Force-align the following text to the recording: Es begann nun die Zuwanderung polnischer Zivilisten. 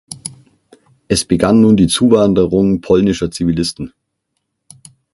Es 1.09 1.25
begann 1.25 1.61
nun 1.61 1.77
die 1.77 1.85
Zuwanderung 1.85 2.81
polnischer 2.81 3.29
Zivilisten. 3.29 3.93